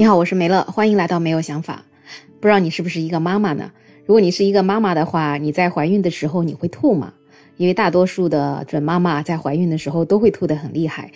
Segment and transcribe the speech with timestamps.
[0.00, 1.84] 你好，我是梅乐，欢迎来到没有想法。
[2.40, 3.70] 不知道你是不是一个妈妈呢？
[4.06, 7.12] 如果你是一个妈妈的话，你在怀孕的时候你会吐吗？
[7.58, 11.12] 因为大多数的准妈妈在怀孕的时候都会吐得很厉害，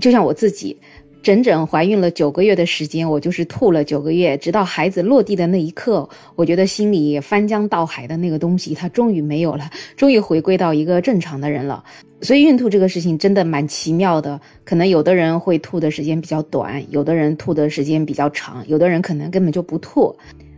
[0.00, 0.80] 就像我自己。
[1.22, 11.84] 整整怀孕了九个月的时间，我就是吐了九个月，直到孩子落地的那一刻，我觉得心里翻江倒海的那个东西，它终于没有了，终于回归到一个正常的人了。
[12.20, 20.14] 所以孕吐这个事情真的蛮奇妙的，可能有的人会吐的时间比较短，有的人吐的时间比较长，有的人可能根本就不吐。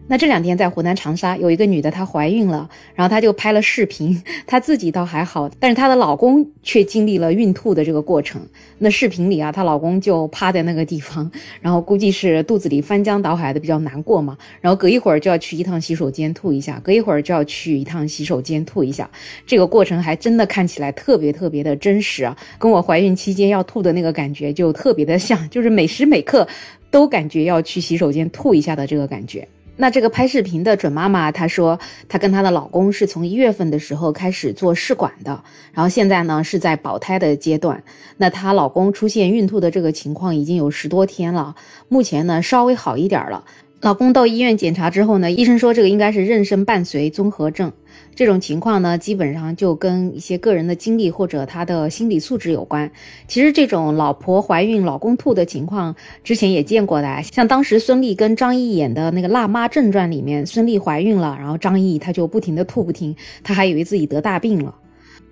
[0.07, 8.41] 那这两天在湖南长沙有一个女的，她怀孕了，然后她就拍了视频， 她自己倒还好，但是她的老公却经历了孕吐的这个过程。
[8.79, 11.31] 那视频里啊，她老公就趴在那个地方，
[11.63, 19.09] 然后估计是肚子里翻江倒海的比较难过嘛，然后隔一会儿就要去一趟洗手间吐一下，隔一会儿就要去一趟洗手间吐一下，
[19.47, 26.47] 这个过程还真的看起来特别特别的真实啊，跟我怀孕期间要吐的那个感觉就特别的像，就是每时每刻
[26.91, 29.49] 都感觉要去洗手间吐一下的这个感觉。
[29.77, 37.83] 那这个拍视频的准妈妈，她说她跟她的老公是从一月份的时候开始做试管的，然后现在呢是在保胎的阶段。
[38.17, 41.55] 那她老公出现孕吐的这个情况已经有十多天了，
[41.89, 43.45] 目前呢稍微好一点了。
[43.85, 47.71] 老公到医院检查之后呢，医生说这个应该是妊娠伴随综合症。
[48.15, 52.91] 这种情况呢，基本上就跟一些个人的经历或者他的心理素质有关。
[53.29, 57.23] 其实这种老婆怀孕老公吐的情况，之前也见过的。
[57.25, 64.75] 像当时孙俪跟张译演的那个《辣妈正传》里面，孙俪怀孕了，然后张译他就不停的吐不停，他还以为自己得大病了。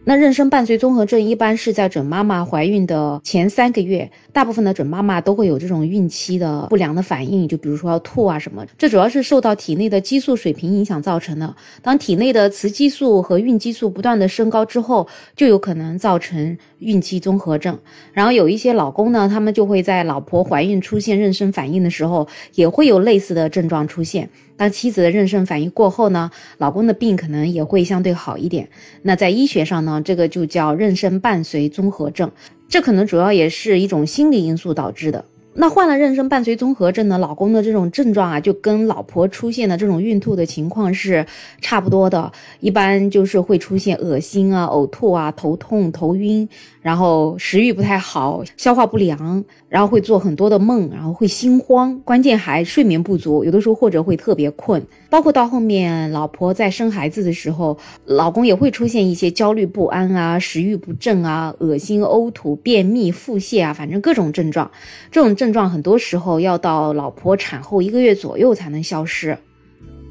[0.05, 8.67] 那妊娠伴随综合症一般是在准妈妈怀孕的前三个月，大部分的准妈妈都会有这种孕期的不良的反应，就比如说要吐啊什么。
[8.77, 11.55] 这主要是受到体内的激素水平影响造成的。
[11.81, 17.79] 当体内的雌激素和孕激素不断的升高之后，就有可能造成孕期综合症。
[18.13, 24.29] 然后有一些老公呢，他们就会在老婆怀孕出现妊娠反应的时候，也会有类似的症状出现。
[24.57, 28.69] 当妻子的妊娠反应过后呢，老公的病可能也会相对好一点。
[29.03, 32.31] 那在医学上呢，这个就叫妊娠伴随综合症，
[32.69, 35.25] 这可能主要也是一种心理因素导致的。
[35.55, 41.27] 那患了妊娠伴随综合症的老公的这种症状啊，就跟老婆出现的这种孕吐的情况是
[41.61, 46.49] 差不多的，一般就是会出现恶心啊、呕吐啊、头痛、头晕，
[46.81, 54.83] 然后食欲不太好、消化不良，然后会做很多的梦，然后会心慌，关键还睡眠不足，有的时候或者会特别困。
[55.11, 57.77] 包括到后面老婆在生孩子的时候，
[58.07, 64.71] 老公也会出现一些焦虑不安啊、食欲不振啊、恶心、呕吐、便秘、腹泻啊，反正各种症状，
[65.11, 65.37] 这种。
[65.43, 69.37] 症状很多时候要到老婆产后一个月左右才能消失。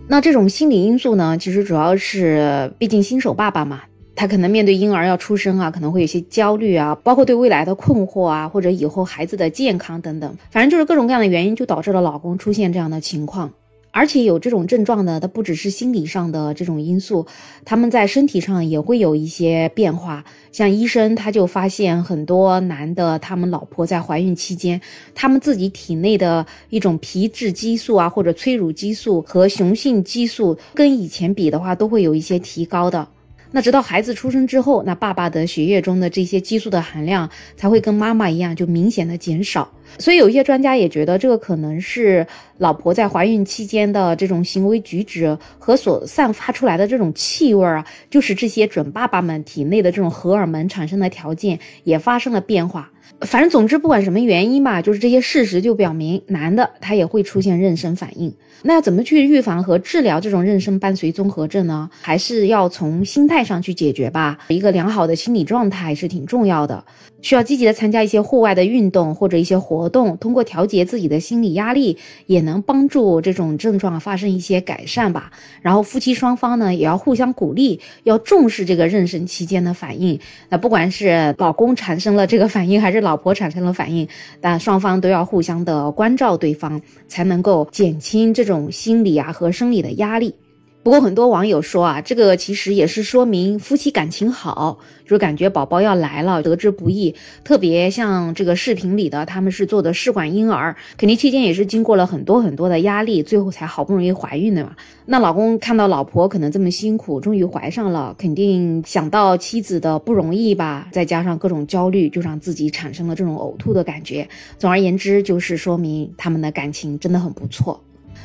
[0.10, 3.80] 那这种心理因素呢，其实主要是，毕竟新手爸爸嘛，
[4.14, 13.50] 他可能面对婴儿要出生啊，可能会有些焦虑啊，包括对未来的困惑啊，或者以后孩子的健康等等，反正就是各种各样的原因，就导致了老公出现这样的情况。
[13.92, 17.28] 而且有这种症状的，它不只是心理上的这种因素，
[17.66, 20.24] 他们在身体上也会有一些变化。
[20.52, 24.80] 像医生他就发现很多男的，他们老婆在怀孕期间，
[25.14, 33.08] 他们自己体内的一种皮质激素啊，或者催乳激素和雄性激素，跟以前比的话，都会有一些提高的。
[33.54, 39.70] 那直到孩子出生之后，那爸爸的血液中的这些激素的含量才会跟妈妈一样，就明显的减少。
[40.00, 42.26] 所以有一些专家也觉得，这个可能是
[42.62, 52.92] 老婆在怀孕期间的这种行为举止和所散发出来的这种气味啊，就是这些准爸爸们体内的这种荷尔蒙产生的条件也发生了变化。
[53.22, 58.32] 反正总之，不管什么原因吧，就是这些事实就表明，男的他也会出现妊娠反应。
[58.64, 61.90] 那要怎么去预防和治疗这种妊娠伴随综合症呢？
[62.00, 64.38] 还是要从心态上去解决吧。
[64.50, 66.84] 一个良好的心理状态是挺重要的，
[67.22, 75.32] 需要积极的参加一些户外的运动或者一些活动，通过调节自己的心理压力，也能帮助这种症状发生一些改善吧。
[75.62, 80.20] 然后夫妻双方呢，也要互相鼓励，要重视这个妊娠期间的反应。
[80.50, 84.08] 那不管是老公产生了这个反应，还是老婆产生了反应，
[84.40, 88.46] 但双方都要互相的关照对方，才能够减轻这。
[88.52, 90.34] 种心理啊和生理的压力，
[90.84, 97.14] 不过很多网友说啊，这个其实也是说明夫妻感情好，就是感觉宝宝要来了，得之不易。
[97.44, 104.76] 特别像这个视频里的，他们是做的试管婴儿，肯定期间也是经过了很多很多的压力，最后才好不容易怀孕的嘛。
[105.06, 114.28] 那老公看到老婆可能这么辛苦，终于怀上了，肯定想到妻子的不容易吧，再加上各种焦虑，就让自己产生了这种呕吐的感觉。
[114.58, 117.80] 总而言之，就是说明他们的感情真的很不错。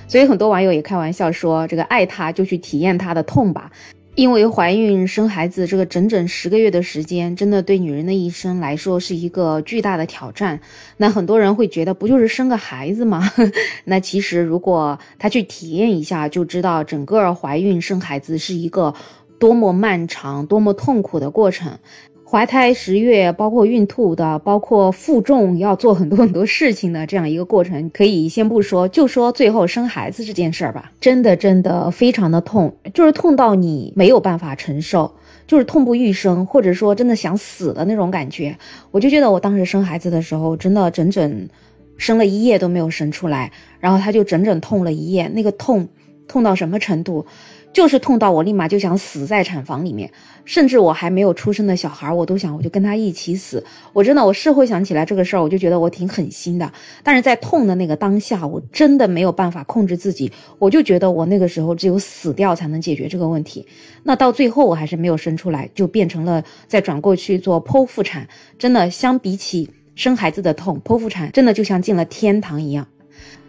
[0.08, 3.70] 所以很多网友也开玩笑说：“这个爱他就去体验他的痛吧。”
[4.14, 10.58] 因为怀孕生孩子这个整整十个月的时间，真的对女人的一生来说是一个巨大的挑战。
[10.96, 13.30] 那很多人会觉得，不就是生个孩子吗？
[13.84, 18.94] 那其实如果她去体验一下，就知道整个怀孕生孩子是一个
[19.38, 21.78] 多么漫长、多么痛苦的过程。
[22.28, 35.14] 怀胎十月，包括孕吐的，包括负重，要做很多很多事情的这样一个过程，可以先不说，就说最后生孩子这件事儿吧，真的真的非常的痛，就是痛到你没有办法承受，
[35.46, 38.56] 就是痛不欲生，或者说真的想死的那种感觉。
[38.90, 41.48] 我就觉得我当时生孩子的时候，真的整整
[41.96, 45.88] 生了一夜都没有生出来，然后他就整整痛了一夜，那个痛
[46.26, 47.24] 痛到什么程度？
[47.72, 50.10] 就是痛到我立马就想死在产房里面，
[50.46, 53.62] 甚至我还没有出生的小孩，我都想我就跟他一起死。
[53.92, 56.72] 我真的我事后想起来这个事儿，我就觉得我挺狠心的。
[57.02, 63.66] 但是在痛的那个当下，我真的没有办法控制自己，我就觉得我那个时候只有死掉才能解决这个问题。
[64.02, 68.26] 那到最后我还是没有生出来，就变成了再转过去做剖腹产。
[68.58, 72.86] 真的相比起生孩子的痛，剖腹产真的就像进了天堂一样。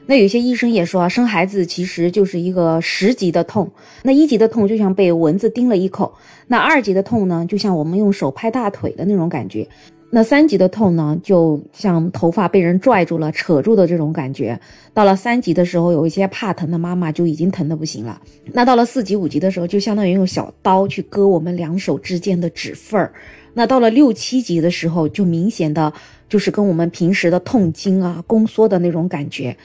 [0.08, 3.70] 那有些医生也说，生孩子其实就是一个十级的痛。
[4.04, 6.12] 那一级的痛就像被蚊子叮了一口，
[6.48, 9.68] 那二级的痛呢，就像我们用手拍大腿的那种感觉。
[10.10, 14.58] 那三级的痛呢，就像头发被人拽住了、扯住的这种感觉。
[14.94, 18.22] 到了三级的时候，有一些怕疼的妈妈就已经疼得不行了。
[18.54, 23.12] 那到了四级、五级的时候，就相当于用小刀去割我们两手之间的指缝儿。
[23.54, 25.92] 那到了六七级的时候，就明显的
[26.30, 29.58] 就是跟我们平时的痛经啊、宫缩的那种感觉。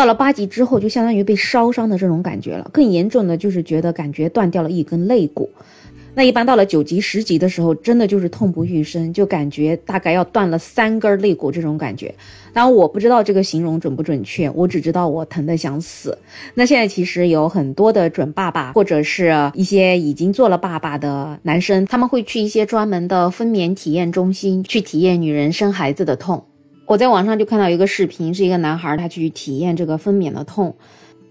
[0.00, 2.70] 到了八级之后，就相当于被烧伤的这种感觉了。
[2.72, 5.50] 更严重的就是觉得感觉断掉了一根肋骨。
[6.14, 12.14] 那一般到了九级、十级的时候，真的就是痛不欲生，就感觉大概要断了三根肋骨这种感觉。
[12.54, 16.16] 当然我不知道这个形容准不准确，我只知道我疼得想死。
[16.54, 26.42] 那现在其实有很多的准爸爸，或者是一些已经做了爸爸的男生，他们会去一些专门的分娩体验中心去体验女人生孩子的痛。
[26.90, 30.74] 我在网上就看到一个视频，是一个男孩，他去体验这个分娩的痛。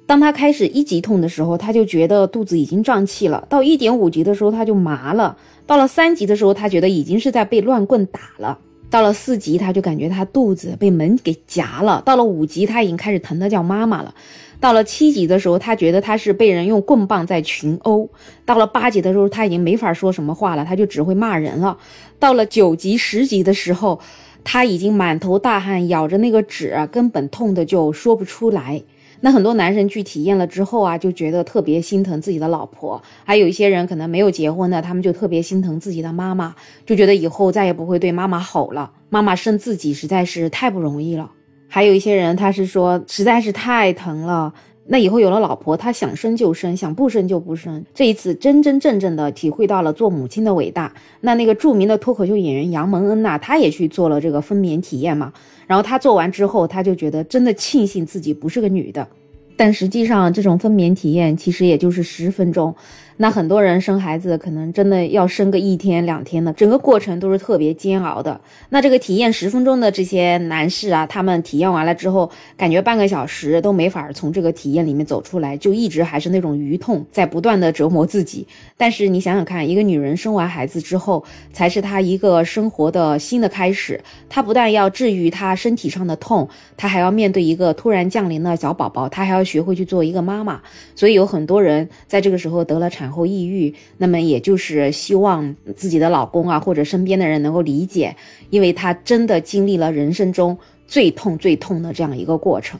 [0.06, 5.36] 当他开始一级痛的时候，他就觉得肚子已经胀气了；到一点五级的时候，他就麻了；
[5.68, 8.58] 到了三级的时候，他觉得已经是在被乱棍打了；
[8.90, 14.14] 到了四级，他就感觉他肚子被门给夹了；到了五级，他已经开始疼的叫妈妈了；
[14.62, 18.08] 到了七级的时候，他觉得他是被人用棍棒在群殴；
[18.46, 21.78] 到了八级的时候，他已经没法说什么话了，他就只会骂人了；
[22.18, 24.00] 到了九级、十级的时候。
[24.44, 28.81] 他已经满头大汗，咬着那个纸，根本痛的就说不出来。
[29.21, 36.56] 那很多男生去体验了之后啊，就觉得特别心疼自己的老婆；还有一些人可能没有结婚的，他们就特别心疼自己的妈妈，
[36.86, 38.89] 就觉得以后再也不会对妈妈吼了。
[39.09, 41.30] 妈妈生自己实在是太不容易了。
[41.68, 44.53] 还有一些人，他是说实在是太疼了。
[44.91, 47.86] 那以后有了老婆，他想生就生，想不生就不生。
[47.94, 50.91] 这一次真真正正的体会到了做母亲的伟大。
[51.21, 55.31] 那那个著名的脱口秀演员杨蒙恩呐，他也去做了这个分娩体验嘛。
[55.68, 59.07] 然后他做完之后，他就觉得真的庆幸自己不是个女的。
[59.56, 62.74] 但实际上，这种分娩体验其实也就是十分钟。
[63.21, 68.39] 那很多人生孩子可能真的要生个一天两天的，整个过程都是特别煎熬的。
[68.69, 78.48] 那这个体验十分钟的这些男士啊，他们体验完了之后，感觉半个小时都没法从这个体验里面走出来，就一直还是那种余痛在不断的折磨自己。
[78.77, 84.00] 但是你想想看，一个女人生完孩子之后，才是她一个生活的新的开始。
[84.30, 90.62] 她不但要治愈她身体上的痛，她还要面对一个突然降临的小宝宝，她还要学会去做一个妈妈。
[90.96, 93.09] 所以有很多人在这个时候得了产。
[93.10, 98.16] 然后抑郁，那么也就是希望自己的老公啊，或者身边的人能够理解，
[98.51, 102.80] 因为他真的经历了人生中最痛最痛的这样一个过程。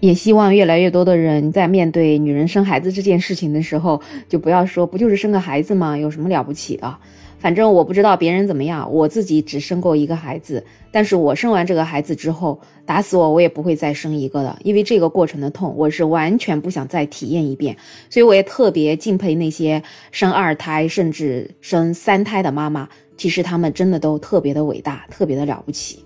[0.00, 5.98] 也希望越来越多的人在面对女人生孩子这件事情的时候，就不要说不就是生个孩子吗？
[5.98, 6.96] 有什么了不起的？
[7.38, 17.76] 反正我不知道别人怎么样，我自己只生过一个孩子，但是我生完这个孩子之后，打死我我也不会再生一个的，因为这个过程的痛，我是完全不想再体验一遍。
[18.08, 26.02] 所以我也特别敬佩那些生二胎甚至生三胎的妈妈，其实她们真的都特别的伟大，特别的了不起。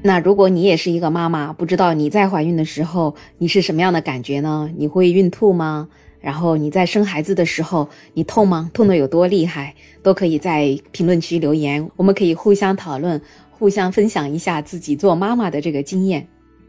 [0.00, 4.70] 那如果你也是一个妈妈，不知道你在怀孕的时候你是什么样的感觉呢？
[4.76, 5.88] 你会孕吐吗？
[6.20, 8.70] 然后你在生孩子的时候，你痛吗？
[8.74, 9.74] 痛的有多厉害？
[10.02, 13.20] 都可以在评论区留言，我们可以互相讨论，
[13.50, 16.26] 互相分享一下自己做妈妈的这个经验。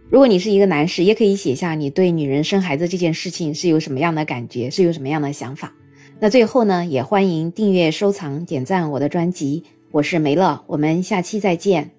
[0.09, 5.73] 如果你是一个男士，也可以写下你对女人生孩子这件事情是有什么样的感觉，是有什么样的想法。
[6.19, 9.63] 那最后呢，也欢迎订阅、收藏、点赞我的专辑。
[9.91, 11.98] 我是梅乐，我们下期再见。